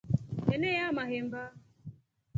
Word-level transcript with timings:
Eneyaa 0.53 0.91
mahemba. 0.95 1.41